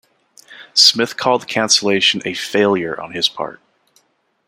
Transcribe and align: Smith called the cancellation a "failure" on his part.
Smith 0.73 1.15
called 1.15 1.43
the 1.43 1.45
cancellation 1.45 2.23
a 2.25 2.33
"failure" 2.33 2.99
on 2.99 3.11
his 3.11 3.29
part. 3.29 3.59